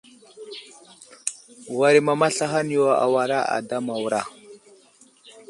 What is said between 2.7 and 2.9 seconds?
yo